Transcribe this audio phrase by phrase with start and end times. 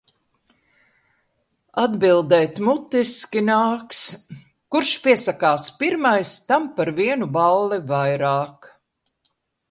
[1.81, 3.99] Atbildēt mutiski nāks...
[4.75, 8.71] Kurš piesakās pirmais, tam par vienu balli vairāk.